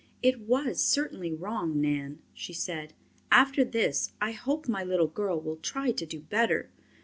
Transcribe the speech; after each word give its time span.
"It 0.23 0.39
was 0.39 0.83
certainly 0.83 1.31
wrong, 1.31 1.79
Nan," 1.79 2.23
she 2.33 2.53
said. 2.53 2.93
"After 3.31 3.63
this 3.63 4.13
I 4.19 4.31
hope 4.31 4.67
my 4.67 4.83
little 4.83 5.05
girl 5.05 5.39
will 5.39 5.57
try 5.57 5.91
to 5.91 6.05
do 6.07 6.21
better." 6.21 6.71